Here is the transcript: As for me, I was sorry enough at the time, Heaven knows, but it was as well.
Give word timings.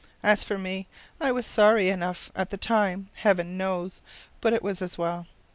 As 0.23 0.43
for 0.43 0.57
me, 0.57 0.87
I 1.19 1.31
was 1.31 1.45
sorry 1.45 1.89
enough 1.89 2.31
at 2.35 2.49
the 2.49 2.57
time, 2.57 3.11
Heaven 3.17 3.55
knows, 3.55 4.01
but 4.41 4.51
it 4.51 4.63
was 4.63 4.81
as 4.81 4.97
well. 4.97 5.27